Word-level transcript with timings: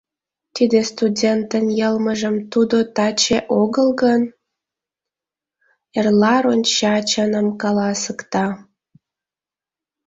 Тиде 0.55 0.79
студентын 0.91 1.65
йылмыжым 1.79 2.35
тудо 2.51 2.77
таче 2.95 3.37
огыл 3.61 3.87
гын, 4.01 4.21
эрла 5.97 6.35
ронча, 6.43 6.95
чыным 7.09 7.47
каласыкта. 7.61 8.45